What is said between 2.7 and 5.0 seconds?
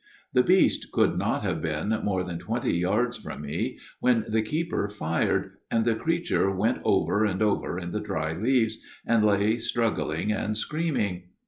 yards from me, when the keeper